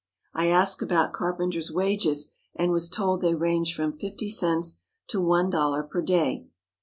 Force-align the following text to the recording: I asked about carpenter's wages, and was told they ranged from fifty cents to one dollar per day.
I 0.33 0.47
asked 0.47 0.81
about 0.81 1.13
carpenter's 1.13 1.71
wages, 1.71 2.29
and 2.55 2.71
was 2.71 2.89
told 2.89 3.21
they 3.21 3.35
ranged 3.35 3.75
from 3.75 3.93
fifty 3.93 4.29
cents 4.31 4.79
to 5.09 5.21
one 5.21 5.51
dollar 5.51 5.83
per 5.83 6.01
day. 6.01 6.47